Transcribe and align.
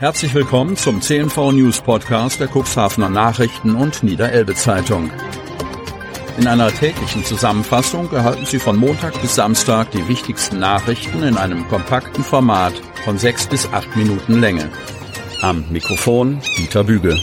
Herzlich 0.00 0.32
willkommen 0.32 0.78
zum 0.78 1.02
CNV 1.02 1.52
News 1.52 1.82
Podcast 1.82 2.40
der 2.40 2.48
Cuxhavener 2.48 3.10
Nachrichten 3.10 3.74
und 3.74 4.02
Niederelbe 4.02 4.54
Zeitung. 4.54 5.10
In 6.38 6.46
einer 6.46 6.72
täglichen 6.72 7.22
Zusammenfassung 7.22 8.10
erhalten 8.10 8.46
Sie 8.46 8.58
von 8.58 8.78
Montag 8.78 9.20
bis 9.20 9.34
Samstag 9.34 9.90
die 9.90 10.08
wichtigsten 10.08 10.58
Nachrichten 10.58 11.22
in 11.22 11.36
einem 11.36 11.68
kompakten 11.68 12.24
Format 12.24 12.72
von 13.04 13.18
sechs 13.18 13.46
bis 13.46 13.70
acht 13.74 13.94
Minuten 13.94 14.40
Länge. 14.40 14.70
Am 15.42 15.66
Mikrofon 15.70 16.40
Dieter 16.56 16.84
Bügel. 16.84 17.20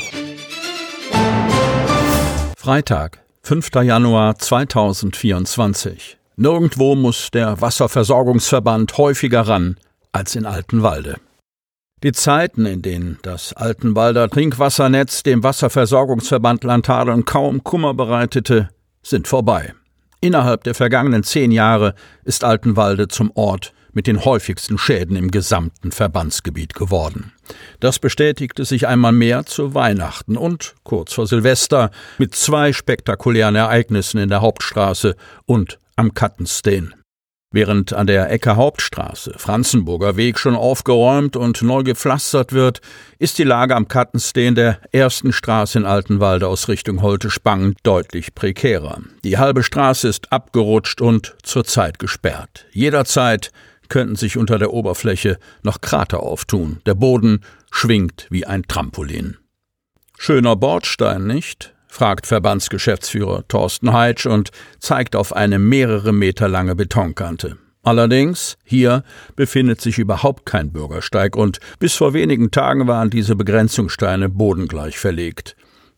Freitag, 2.55 3.23
5. 3.41 3.71
Januar 3.73 4.38
2024. 4.38 6.20
Nirgendwo 6.36 6.94
muss 6.94 7.32
der 7.32 7.59
Wasserversorgungsverband 7.59 8.96
häufiger 9.00 9.48
ran 9.48 9.78
als 10.12 10.36
in 10.36 10.46
Altenwalde. 10.46 11.16
Die 12.04 12.11
Zeiten, 12.11 12.68
in 12.68 12.84
denen 12.84 13.18
das 13.23 13.54
Altenwalder 13.54 14.30
Trinkwassernetz 14.30 15.23
dem 15.23 15.41
Wasserversorgungsverband 15.41 16.63
Lanthadeln 16.63 17.26
kaum 17.26 17.63
Kummer 17.63 17.95
bereitete, 17.95 18.70
sind 19.02 19.27
vorbei. 19.27 19.73
Innerhalb 20.22 20.63
der 20.63 20.75
vergangenen 20.75 21.23
zehn 21.23 21.52
Jahre 21.52 21.95
ist 22.23 22.44
Altenwalde 22.44 23.08
zum 23.08 23.31
Ort 23.34 23.73
mit 23.94 24.05
den 24.05 24.25
häufigsten 24.25 24.77
Schäden 24.77 25.16
im 25.16 25.31
gesamten 25.31 25.91
Verbandsgebiet 25.91 26.75
geworden. 26.75 27.34
Das 27.80 27.98
bestätigte 27.98 28.64
sich 28.64 28.88
einmal 28.88 29.11
mehr 29.11 29.48
zu 29.48 29.73
Weihnachten 29.73 30.38
und 30.38 30.75
kurz 30.84 31.14
vor 31.14 31.25
Silvester 31.25 31.89
mit 32.20 32.36
zwei 32.36 32.73
spektakulären 32.73 33.55
Ereignissen 33.55 34.20
in 34.20 34.30
der 34.30 34.41
Hauptstraße 34.41 35.16
und 35.48 35.80
am 35.95 36.14
Kattensteen. 36.14 36.94
Während 37.50 37.94
an 37.94 38.08
der 38.08 38.30
Ecke 38.30 38.58
Hauptstraße 38.58 39.36
Franzenburger 39.38 40.18
Weg 40.18 40.38
schon 40.38 40.56
aufgeräumt 40.56 41.38
und 41.38 41.62
neu 41.62 41.84
gepflastert 41.84 42.52
wird, 42.52 42.82
ist 43.20 43.38
die 43.38 43.46
Lage 43.46 43.73
am 43.73 43.88
Kattensteen 43.88 44.54
der 44.54 44.82
ersten 44.92 45.32
Straße 45.32 45.80
in 45.80 45.86
Altenwalde 45.86 46.48
aus 46.48 46.67
Richtung 46.67 47.02
Holte-Spangen 47.02 47.76
deutlich 47.84 48.36
prekärer. 48.36 49.00
Die 49.23 49.38
halbe 49.38 49.64
Straße 49.64 50.09
ist 50.09 50.34
abgerutscht 50.34 51.00
und 51.00 51.38
zurzeit 51.42 52.00
gesperrt. 52.00 52.66
Jederzeit 52.73 53.52
könnten 53.88 54.17
sich 54.17 54.38
unter 54.38 54.59
der 54.59 54.73
Oberfläche 54.73 55.38
noch 55.64 55.80
Krater 55.80 56.20
auftun. 56.22 56.82
Der 56.86 56.95
Boden 56.95 57.45
schwingt 57.72 58.28
wie 58.30 58.45
ein 58.45 58.64
Trampolin. 58.64 59.38
Schöner 60.17 60.58
Bordstein, 60.58 61.28
nicht? 61.28 61.73
Fragt 61.98 62.28
Verbandsgeschäftsführer 62.28 63.48
Thorsten 63.48 63.92
Heitsch 63.92 64.28
und 64.28 64.52
zeigt 64.78 65.16
auf 65.16 65.36
eine 65.36 65.58
mehrere 65.58 66.14
Meter 66.14 66.48
lange 66.48 66.76
Betonkante. 66.76 67.58
Allerdings, 67.81 68.56
hier 68.64 69.04
befindet 69.36 69.81
sich 69.81 69.98
überhaupt 69.98 70.45
kein 70.45 70.72
Bürgersteig 70.72 71.36
und 71.36 71.59
bis 71.80 71.95
vor 71.95 72.14
wenigen 72.14 72.52
Tagen 72.52 72.88
waren 72.88 73.09
diese 73.09 73.36
Begrenzungssteine 73.36 74.30
bodengleich 74.30 75.00
verlegt. 75.00 75.56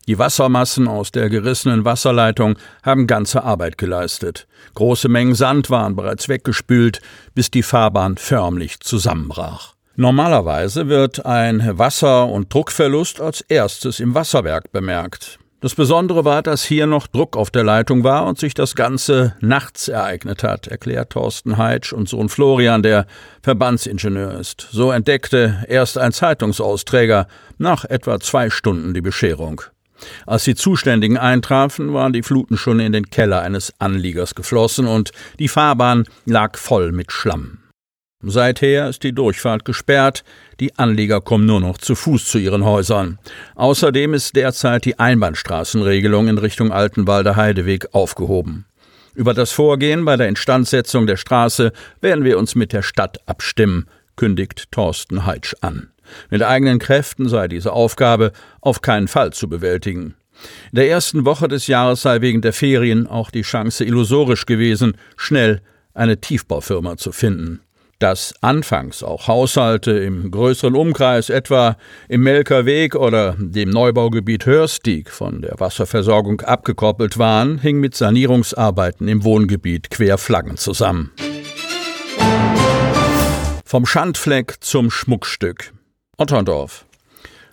Die 0.08 0.18
Wassermassen 0.18 0.88
aus 0.88 1.12
der 1.12 1.28
gerissenen 1.28 1.84
Wasserleitung 1.84 2.56
haben 2.82 3.06
ganze 3.06 3.44
Arbeit 3.44 3.76
geleistet. 3.76 4.46
Große 4.76 5.10
Mengen 5.10 5.34
Sand 5.34 5.68
waren 5.68 5.96
bereits 5.96 6.30
weggespült, 6.30 7.02
bis 7.34 7.50
die 7.50 7.62
Fahrbahn 7.62 8.16
förmlich 8.16 8.80
zusammenbrach. 8.80 9.74
Normalerweise 9.96 10.88
wird 10.88 11.26
ein 11.26 11.76
Wasser- 11.76 12.26
und 12.26 12.54
Druckverlust 12.54 13.20
als 13.20 13.42
erstes 13.42 14.00
im 14.00 14.14
Wasserwerk 14.14 14.72
bemerkt. 14.72 15.38
Das 15.62 15.74
Besondere 15.74 16.24
war, 16.24 16.42
dass 16.42 16.64
hier 16.64 16.86
noch 16.86 17.06
Druck 17.06 17.36
auf 17.36 17.50
der 17.50 17.64
Leitung 17.64 18.02
war 18.02 18.24
und 18.24 18.38
sich 18.38 18.54
das 18.54 18.74
Ganze 18.74 19.36
nachts 19.40 19.88
ereignet 19.88 20.42
hat, 20.42 20.68
erklärt 20.68 21.10
Thorsten 21.10 21.58
Heitsch 21.58 21.92
und 21.92 22.08
Sohn 22.08 22.30
Florian, 22.30 22.82
der 22.82 23.06
Verbandsingenieur 23.42 24.40
ist. 24.40 24.68
So 24.72 24.90
entdeckte 24.90 25.66
erst 25.68 25.98
ein 25.98 26.12
Zeitungsausträger 26.12 27.28
nach 27.58 27.84
etwa 27.84 28.18
zwei 28.20 28.48
Stunden 28.48 28.94
die 28.94 29.02
Bescherung. 29.02 29.60
Als 30.26 30.44
die 30.44 30.54
Zuständigen 30.54 31.18
eintrafen, 31.18 31.92
waren 31.92 32.14
die 32.14 32.22
Fluten 32.22 32.56
schon 32.56 32.80
in 32.80 32.92
den 32.92 33.10
Keller 33.10 33.42
eines 33.42 33.74
Anliegers 33.78 34.34
geflossen 34.34 34.86
und 34.86 35.10
die 35.38 35.48
Fahrbahn 35.48 36.06
lag 36.24 36.56
voll 36.56 36.90
mit 36.90 37.12
Schlamm. 37.12 37.58
Seither 38.22 38.88
ist 38.90 39.02
die 39.02 39.14
Durchfahrt 39.14 39.64
gesperrt, 39.64 40.24
die 40.60 40.76
Anlieger 40.76 41.22
kommen 41.22 41.46
nur 41.46 41.60
noch 41.60 41.78
zu 41.78 41.94
Fuß 41.94 42.26
zu 42.26 42.38
ihren 42.38 42.66
Häusern. 42.66 43.18
Außerdem 43.54 44.12
ist 44.12 44.36
derzeit 44.36 44.84
die 44.84 44.98
Einbahnstraßenregelung 44.98 46.28
in 46.28 46.36
Richtung 46.36 46.70
Altenwalder 46.70 47.36
Heideweg 47.36 47.94
aufgehoben. 47.94 48.66
Über 49.14 49.32
das 49.32 49.52
Vorgehen 49.52 50.04
bei 50.04 50.18
der 50.18 50.28
Instandsetzung 50.28 51.06
der 51.06 51.16
Straße 51.16 51.72
werden 52.02 52.24
wir 52.24 52.38
uns 52.38 52.54
mit 52.54 52.74
der 52.74 52.82
Stadt 52.82 53.18
abstimmen, 53.24 53.86
kündigt 54.16 54.70
Thorsten 54.70 55.24
Heitsch 55.24 55.54
an. 55.62 55.90
Mit 56.28 56.42
eigenen 56.42 56.78
Kräften 56.78 57.26
sei 57.26 57.48
diese 57.48 57.72
Aufgabe 57.72 58.32
auf 58.60 58.82
keinen 58.82 59.08
Fall 59.08 59.32
zu 59.32 59.48
bewältigen. 59.48 60.14
In 60.72 60.76
der 60.76 60.90
ersten 60.90 61.24
Woche 61.24 61.48
des 61.48 61.68
Jahres 61.68 62.02
sei 62.02 62.20
wegen 62.20 62.42
der 62.42 62.52
Ferien 62.52 63.06
auch 63.06 63.30
die 63.30 63.42
Chance 63.42 63.82
illusorisch 63.84 64.44
gewesen, 64.44 64.96
schnell 65.16 65.62
eine 65.94 66.20
Tiefbaufirma 66.20 66.98
zu 66.98 67.12
finden 67.12 67.60
dass 68.00 68.34
anfangs 68.40 69.02
auch 69.02 69.28
Haushalte 69.28 69.92
im 69.92 70.30
größeren 70.30 70.74
Umkreis, 70.74 71.30
etwa 71.30 71.76
im 72.08 72.22
Melkerweg 72.22 72.96
oder 72.96 73.36
dem 73.38 73.70
Neubaugebiet 73.70 74.46
Hörstieg, 74.46 75.10
von 75.10 75.42
der 75.42 75.60
Wasserversorgung 75.60 76.40
abgekoppelt 76.40 77.18
waren, 77.18 77.58
hing 77.58 77.78
mit 77.78 77.94
Sanierungsarbeiten 77.94 79.06
im 79.06 79.22
Wohngebiet 79.22 79.90
Querflaggen 79.90 80.56
zusammen. 80.56 81.12
Vom 83.64 83.86
Schandfleck 83.86 84.56
zum 84.60 84.90
Schmuckstück. 84.90 85.72
Otterndorf. 86.16 86.86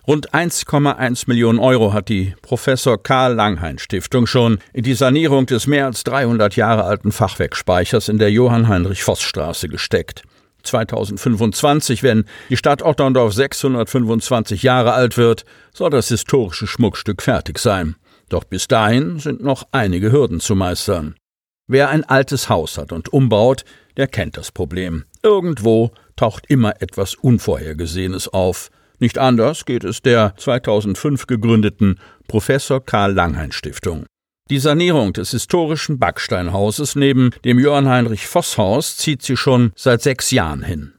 Rund 0.08 0.32
1,1 0.32 1.24
Millionen 1.26 1.58
Euro 1.58 1.92
hat 1.92 2.08
die 2.08 2.34
Professor 2.40 3.02
Karl 3.02 3.34
Langhain 3.34 3.78
Stiftung 3.78 4.26
schon 4.26 4.58
in 4.72 4.82
die 4.82 4.94
Sanierung 4.94 5.44
des 5.44 5.66
mehr 5.66 5.84
als 5.84 6.02
300 6.04 6.56
Jahre 6.56 6.84
alten 6.84 7.12
Fachwerkspeichers 7.12 8.08
in 8.08 8.16
der 8.16 8.32
Johann-Heinrich-Voss-Straße 8.32 9.68
gesteckt. 9.68 10.22
2025, 10.62 12.02
wenn 12.02 12.24
die 12.50 12.56
Stadt 12.56 12.82
Otterndorf 12.82 13.32
625 13.34 14.62
Jahre 14.62 14.92
alt 14.92 15.16
wird, 15.16 15.44
soll 15.72 15.90
das 15.90 16.08
historische 16.08 16.66
Schmuckstück 16.66 17.22
fertig 17.22 17.58
sein. 17.58 17.96
Doch 18.28 18.44
bis 18.44 18.68
dahin 18.68 19.18
sind 19.18 19.42
noch 19.42 19.64
einige 19.72 20.12
Hürden 20.12 20.40
zu 20.40 20.54
meistern. 20.54 21.14
Wer 21.66 21.90
ein 21.90 22.04
altes 22.04 22.48
Haus 22.48 22.78
hat 22.78 22.92
und 22.92 23.12
umbaut, 23.12 23.64
der 23.96 24.06
kennt 24.06 24.36
das 24.36 24.52
Problem. 24.52 25.04
Irgendwo 25.22 25.92
taucht 26.16 26.46
immer 26.48 26.80
etwas 26.80 27.14
Unvorhergesehenes 27.14 28.28
auf. 28.28 28.70
Nicht 28.98 29.18
anders 29.18 29.64
geht 29.64 29.84
es 29.84 30.02
der 30.02 30.34
2005 30.36 31.26
gegründeten 31.26 32.00
Professor 32.26 32.84
Karl 32.84 33.12
Langhain 33.12 33.52
Stiftung. 33.52 34.06
Die 34.50 34.58
Sanierung 34.58 35.12
des 35.12 35.32
historischen 35.32 35.98
Backsteinhauses 35.98 36.96
neben 36.96 37.30
dem 37.44 37.58
Johann 37.58 37.86
Heinrich 37.86 38.26
Voss 38.26 38.56
Haus 38.56 38.96
zieht 38.96 39.20
sie 39.22 39.36
schon 39.36 39.72
seit 39.76 40.00
sechs 40.00 40.30
Jahren 40.30 40.62
hin. 40.62 40.94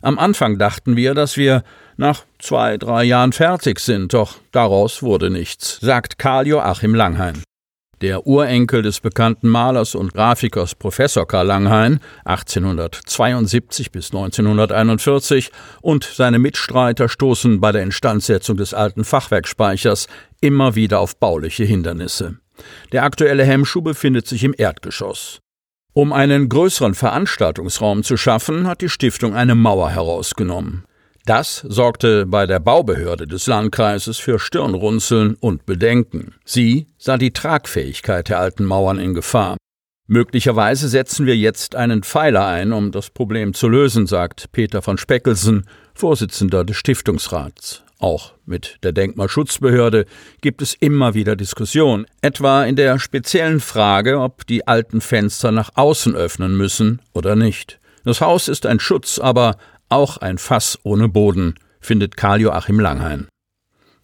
Am 0.00 0.18
Anfang 0.18 0.58
dachten 0.58 0.96
wir, 0.96 1.12
dass 1.12 1.36
wir 1.36 1.64
nach 1.98 2.24
zwei, 2.38 2.78
drei 2.78 3.04
Jahren 3.04 3.32
fertig 3.32 3.80
sind, 3.80 4.14
doch 4.14 4.36
daraus 4.52 5.02
wurde 5.02 5.28
nichts, 5.28 5.78
sagt 5.80 6.18
Karl 6.18 6.46
Joachim 6.46 6.94
Langhain. 6.94 7.42
Der 8.00 8.26
Urenkel 8.26 8.80
des 8.80 9.00
bekannten 9.00 9.48
Malers 9.48 9.94
und 9.94 10.14
Grafikers 10.14 10.74
Professor 10.76 11.26
Karl 11.26 11.48
Langhain 11.48 12.00
1872 12.24 13.90
bis 13.90 14.14
1941 14.14 15.50
und 15.82 16.04
seine 16.04 16.38
Mitstreiter 16.38 17.08
stoßen 17.08 17.60
bei 17.60 17.72
der 17.72 17.82
Instandsetzung 17.82 18.56
des 18.56 18.72
alten 18.72 19.04
Fachwerkspeichers 19.04 20.06
immer 20.40 20.76
wieder 20.76 21.00
auf 21.00 21.18
bauliche 21.18 21.64
Hindernisse. 21.64 22.38
Der 22.92 23.04
aktuelle 23.04 23.44
Hemmschuh 23.44 23.82
befindet 23.82 24.26
sich 24.26 24.44
im 24.44 24.54
Erdgeschoss. 24.56 25.40
Um 25.92 26.12
einen 26.12 26.48
größeren 26.48 26.94
Veranstaltungsraum 26.94 28.04
zu 28.04 28.16
schaffen, 28.16 28.66
hat 28.66 28.82
die 28.82 28.88
Stiftung 28.88 29.34
eine 29.34 29.54
Mauer 29.54 29.90
herausgenommen. 29.90 30.84
Das 31.24 31.58
sorgte 31.68 32.24
bei 32.24 32.46
der 32.46 32.58
Baubehörde 32.58 33.26
des 33.26 33.46
Landkreises 33.46 34.16
für 34.16 34.38
Stirnrunzeln 34.38 35.34
und 35.34 35.66
Bedenken. 35.66 36.34
Sie 36.44 36.86
sah 36.96 37.18
die 37.18 37.32
Tragfähigkeit 37.32 38.28
der 38.28 38.38
alten 38.38 38.64
Mauern 38.64 38.98
in 38.98 39.12
Gefahr. 39.12 39.56
Möglicherweise 40.06 40.88
setzen 40.88 41.26
wir 41.26 41.36
jetzt 41.36 41.74
einen 41.74 42.02
Pfeiler 42.02 42.46
ein, 42.46 42.72
um 42.72 42.92
das 42.92 43.10
Problem 43.10 43.52
zu 43.52 43.68
lösen, 43.68 44.06
sagt 44.06 44.52
Peter 44.52 44.80
von 44.80 44.96
Speckelsen, 44.96 45.66
Vorsitzender 45.92 46.64
des 46.64 46.78
Stiftungsrats. 46.78 47.82
Auch 48.00 48.34
mit 48.46 48.78
der 48.84 48.92
Denkmalschutzbehörde 48.92 50.06
gibt 50.40 50.62
es 50.62 50.74
immer 50.74 51.14
wieder 51.14 51.34
Diskussionen, 51.34 52.06
etwa 52.22 52.64
in 52.64 52.76
der 52.76 53.00
speziellen 53.00 53.58
Frage, 53.58 54.20
ob 54.20 54.46
die 54.46 54.68
alten 54.68 55.00
Fenster 55.00 55.50
nach 55.50 55.70
außen 55.74 56.14
öffnen 56.14 56.56
müssen 56.56 57.02
oder 57.12 57.34
nicht. 57.34 57.80
Das 58.04 58.20
Haus 58.20 58.46
ist 58.46 58.66
ein 58.66 58.78
Schutz, 58.78 59.18
aber 59.18 59.56
auch 59.88 60.18
ein 60.18 60.38
Fass 60.38 60.78
ohne 60.84 61.08
Boden, 61.08 61.54
findet 61.80 62.16
Karl 62.16 62.40
Joachim 62.40 62.78
Langhain. 62.78 63.26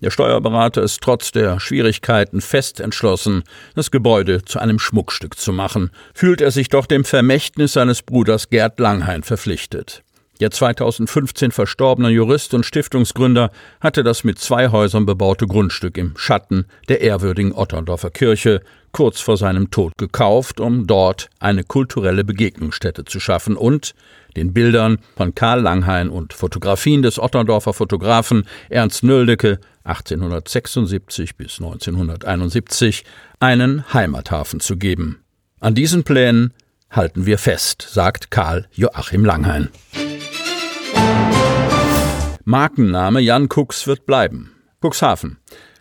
Der 0.01 0.11
Steuerberater 0.11 0.83
ist 0.83 1.01
trotz 1.01 1.31
der 1.31 1.61
Schwierigkeiten 1.61 2.41
fest 2.41 2.81
entschlossen, 2.81 3.45
das 3.75 3.91
Gebäude 3.91 4.45
zu 4.45 4.59
einem 4.59 4.79
Schmuckstück 4.79 5.39
zu 5.39 5.53
machen, 5.53 5.91
fühlt 6.15 6.41
er 6.41 6.51
sich 6.51 6.69
doch 6.69 6.87
dem 6.87 7.05
Vermächtnis 7.05 7.75
seines 7.75 8.03
Bruders 8.03 8.51
Gerd 8.51 8.81
Langhain 8.81 9.23
verpflichtet. 9.23 10.03
Der 10.41 10.51
2015 10.51 11.53
verstorbene 11.53 12.09
Jurist 12.09 12.55
und 12.55 12.67
Stiftungsgründer 12.67 13.51
hatte 13.81 14.03
das 14.03 14.25
mit 14.25 14.41
zwei 14.41 14.69
Häusern 14.69 15.07
bebaute 15.07 15.47
Grundstück 15.47 15.97
im 15.97 16.17
Schatten 16.17 16.67
der 16.89 17.03
ehrwürdigen 17.03 17.53
Otterndorfer 17.53 18.11
Kirche 18.11 18.61
kurz 18.91 19.21
vor 19.21 19.37
seinem 19.37 19.71
Tod 19.71 19.93
gekauft, 19.97 20.59
um 20.59 20.89
dort 20.89 21.29
eine 21.39 21.63
kulturelle 21.63 22.25
Begegnungsstätte 22.25 23.05
zu 23.05 23.21
schaffen 23.21 23.57
und 23.57 23.95
den 24.37 24.53
Bildern 24.53 24.99
von 25.17 25.37
Karl 25.37 25.61
Langhain 25.61 26.09
und 26.11 26.33
Fotografien 26.33 27.03
des 27.03 27.21
Otterndorfer 27.21 27.73
Fotografen 27.73 28.45
Ernst 28.71 29.05
Nöldecke 29.05 29.61
1876 29.85 31.37
bis 31.37 31.61
1971 31.61 33.05
einen 33.39 33.93
Heimathafen 33.95 34.59
zu 34.59 34.77
geben. 34.77 35.21
An 35.61 35.77
diesen 35.77 36.03
Plänen 36.03 36.53
halten 36.91 37.27
wir 37.27 37.39
fest, 37.39 37.87
sagt 37.89 38.31
Karl 38.31 38.67
Joachim 38.73 39.25
Langhain. 39.25 39.69
Markenname 42.47 43.21
Jan 43.21 43.49
Cooks 43.49 43.87
wird 43.87 44.05
bleiben. 44.05 44.53
Cuxhaven. 44.83 45.39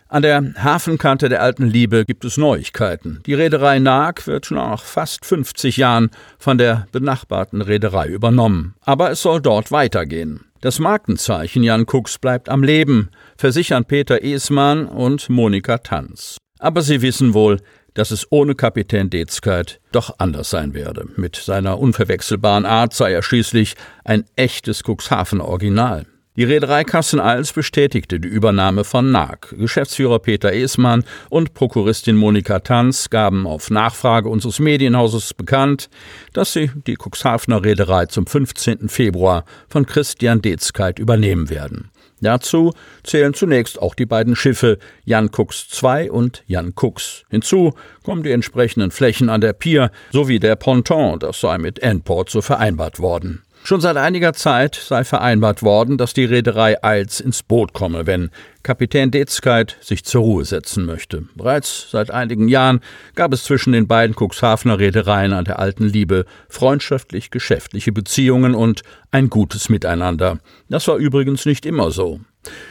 An 0.08 0.22
der 0.22 0.54
Hafenkante 0.56 1.28
der 1.28 1.42
alten 1.42 1.66
Liebe 1.66 2.06
gibt 2.06 2.24
es 2.24 2.38
Neuigkeiten. 2.38 3.20
Die 3.26 3.34
Reederei 3.34 3.78
Naag 3.80 4.26
wird 4.26 4.50
nach 4.50 4.82
fast 4.82 5.26
50 5.26 5.76
Jahren 5.76 6.10
von 6.38 6.56
der 6.56 6.86
benachbarten 6.90 7.60
Reederei 7.60 8.06
übernommen. 8.06 8.76
Aber 8.80 9.10
es 9.10 9.20
soll 9.20 9.42
dort 9.42 9.72
weitergehen. 9.72 10.46
Das 10.62 10.78
Markenzeichen 10.78 11.62
Jan 11.62 11.84
Cooks 11.86 12.18
bleibt 12.18 12.48
am 12.48 12.62
Leben, 12.62 13.10
versichern 13.36 13.84
Peter 13.84 14.22
Esmann 14.24 14.86
und 14.86 15.28
Monika 15.28 15.76
Tanz. 15.78 16.38
Aber 16.58 16.80
sie 16.80 17.02
wissen 17.02 17.34
wohl, 17.34 17.60
dass 17.92 18.10
es 18.10 18.26
ohne 18.30 18.54
Kapitän 18.54 19.10
Dezkeit 19.10 19.80
doch 19.92 20.14
anders 20.18 20.48
sein 20.48 20.72
werde. 20.72 21.08
Mit 21.16 21.36
seiner 21.36 21.78
unverwechselbaren 21.78 22.64
Art 22.64 22.94
sei 22.94 23.12
er 23.12 23.22
schließlich 23.22 23.74
ein 24.04 24.24
echtes 24.36 24.82
Cuxhaven-Original. 24.82 26.06
Die 26.36 26.42
Reederei 26.42 26.82
Kassen-Als 26.82 27.52
bestätigte 27.52 28.18
die 28.18 28.26
Übernahme 28.26 28.82
von 28.82 29.12
NAG. 29.12 29.54
Geschäftsführer 29.56 30.18
Peter 30.18 30.52
Esmann 30.52 31.04
und 31.30 31.54
Prokuristin 31.54 32.16
Monika 32.16 32.58
Tanz 32.58 33.08
gaben 33.08 33.46
auf 33.46 33.70
Nachfrage 33.70 34.28
unseres 34.28 34.58
Medienhauses 34.58 35.32
bekannt, 35.32 35.88
dass 36.32 36.52
sie 36.52 36.72
die 36.88 36.96
Cuxhavener 36.96 37.62
Reederei 37.62 38.06
zum 38.06 38.26
15. 38.26 38.88
Februar 38.88 39.44
von 39.68 39.86
Christian 39.86 40.42
Dezkeit 40.42 40.98
übernehmen 40.98 41.50
werden. 41.50 41.92
Dazu 42.20 42.72
zählen 43.04 43.34
zunächst 43.34 43.80
auch 43.80 43.94
die 43.94 44.06
beiden 44.06 44.34
Schiffe 44.34 44.78
Jan 45.04 45.30
Cooks 45.30 45.68
II 45.80 46.10
und 46.10 46.42
Jan 46.48 46.72
Cooks. 46.74 47.22
Hinzu 47.30 47.74
kommen 48.02 48.24
die 48.24 48.32
entsprechenden 48.32 48.90
Flächen 48.90 49.28
an 49.28 49.40
der 49.40 49.52
Pier 49.52 49.92
sowie 50.10 50.40
der 50.40 50.56
Ponton, 50.56 51.20
das 51.20 51.38
sei 51.38 51.58
mit 51.58 51.78
Endport 51.78 52.28
so 52.28 52.42
vereinbart 52.42 52.98
worden. 52.98 53.43
Schon 53.66 53.80
seit 53.80 53.96
einiger 53.96 54.34
Zeit 54.34 54.74
sei 54.74 55.04
vereinbart 55.04 55.62
worden, 55.62 55.96
dass 55.96 56.12
die 56.12 56.26
Reederei 56.26 56.84
Eils 56.84 57.18
ins 57.18 57.42
Boot 57.42 57.72
komme, 57.72 58.06
wenn 58.06 58.28
Kapitän 58.62 59.10
Dezkeit 59.10 59.78
sich 59.80 60.04
zur 60.04 60.20
Ruhe 60.20 60.44
setzen 60.44 60.84
möchte. 60.84 61.28
Bereits 61.34 61.90
seit 61.90 62.10
einigen 62.10 62.48
Jahren 62.48 62.80
gab 63.14 63.32
es 63.32 63.44
zwischen 63.44 63.72
den 63.72 63.86
beiden 63.86 64.14
Cuxhavener 64.14 64.78
Reedereien 64.78 65.32
an 65.32 65.46
der 65.46 65.60
alten 65.60 65.84
Liebe 65.84 66.26
freundschaftlich-geschäftliche 66.50 67.92
Beziehungen 67.92 68.54
und 68.54 68.82
ein 69.10 69.30
gutes 69.30 69.70
Miteinander. 69.70 70.40
Das 70.68 70.86
war 70.86 70.96
übrigens 70.96 71.46
nicht 71.46 71.64
immer 71.64 71.90
so. 71.90 72.20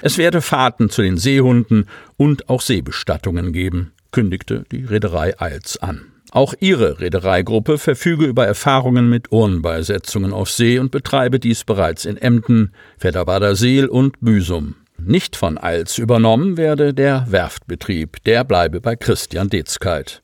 Es 0.03 0.19
werde 0.19 0.43
Fahrten 0.43 0.91
zu 0.91 1.01
den 1.01 1.17
Seehunden 1.17 1.89
und 2.17 2.49
auch 2.49 2.61
Seebestattungen 2.61 3.51
geben, 3.51 3.93
kündigte 4.11 4.63
die 4.71 4.85
Reederei 4.85 5.33
Eils 5.41 5.77
an. 5.77 6.12
Auch 6.33 6.55
ihre 6.59 6.99
Reedereigruppe 6.99 7.77
verfüge 7.77 8.25
über 8.25 8.47
Erfahrungen 8.47 9.07
mit 9.07 9.31
Urnenbeisetzungen 9.31 10.33
auf 10.33 10.49
See 10.49 10.79
und 10.79 10.89
betreibe 10.89 11.39
dies 11.39 11.63
bereits 11.63 12.05
in 12.05 12.17
Emden, 12.17 12.73
Fedderbader 12.97 13.55
Seel 13.55 13.85
und 13.85 14.19
Büsum. 14.19 14.73
Nicht 14.97 15.35
von 15.35 15.59
Eils 15.59 15.99
übernommen 15.99 16.57
werde 16.57 16.95
der 16.95 17.27
Werftbetrieb, 17.29 18.23
der 18.23 18.43
bleibe 18.45 18.81
bei 18.81 18.95
Christian 18.95 19.49
Dezkeit. 19.49 20.23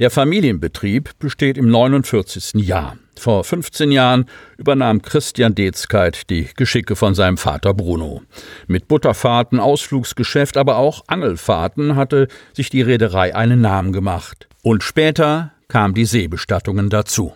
Der 0.00 0.10
Familienbetrieb 0.10 1.18
besteht 1.18 1.56
im 1.56 1.70
49. 1.70 2.62
Jahr. 2.66 2.98
Vor 3.18 3.44
15 3.44 3.90
Jahren 3.90 4.26
übernahm 4.56 5.02
Christian 5.02 5.54
Dezkeit 5.54 6.30
die 6.30 6.48
Geschicke 6.56 6.96
von 6.96 7.14
seinem 7.14 7.36
Vater 7.36 7.74
Bruno. 7.74 8.22
Mit 8.66 8.88
Butterfahrten, 8.88 9.60
Ausflugsgeschäft, 9.60 10.56
aber 10.56 10.76
auch 10.76 11.02
Angelfahrten 11.06 11.96
hatte 11.96 12.28
sich 12.52 12.70
die 12.70 12.82
Reederei 12.82 13.34
einen 13.34 13.60
Namen 13.60 13.92
gemacht. 13.92 14.48
Und 14.62 14.82
später 14.82 15.52
kam 15.68 15.94
die 15.94 16.04
Seebestattungen 16.04 16.90
dazu. 16.90 17.34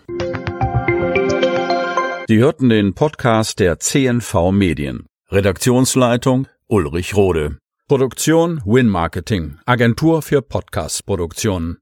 Sie 2.27 2.37
hörten 2.37 2.69
den 2.69 2.93
Podcast 2.93 3.59
der 3.59 3.79
CNV 3.79 4.51
Medien. 4.51 5.05
Redaktionsleitung 5.29 6.47
Ulrich 6.67 7.15
Rode. 7.15 7.57
Produktion 7.89 8.61
Win 8.65 8.87
Marketing, 8.87 9.57
Agentur 9.65 10.21
für 10.21 10.41
Podcast-Produktionen. 10.41 11.71